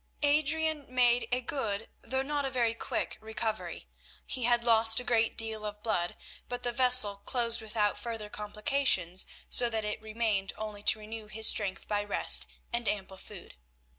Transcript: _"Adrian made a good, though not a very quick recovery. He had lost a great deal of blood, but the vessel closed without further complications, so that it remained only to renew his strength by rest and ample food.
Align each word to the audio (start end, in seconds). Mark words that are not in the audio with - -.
_"Adrian 0.27 0.87
made 0.89 1.27
a 1.31 1.41
good, 1.41 1.87
though 2.01 2.23
not 2.23 2.43
a 2.43 2.49
very 2.49 2.73
quick 2.73 3.19
recovery. 3.21 3.85
He 4.25 4.45
had 4.45 4.63
lost 4.63 4.99
a 4.99 5.03
great 5.03 5.37
deal 5.37 5.63
of 5.63 5.83
blood, 5.83 6.15
but 6.49 6.63
the 6.63 6.71
vessel 6.71 7.17
closed 7.17 7.61
without 7.61 7.99
further 7.99 8.27
complications, 8.27 9.27
so 9.47 9.69
that 9.69 9.85
it 9.85 10.01
remained 10.01 10.53
only 10.57 10.81
to 10.81 10.97
renew 10.97 11.27
his 11.27 11.45
strength 11.47 11.87
by 11.87 12.03
rest 12.03 12.47
and 12.73 12.89
ample 12.89 13.17
food. 13.17 13.53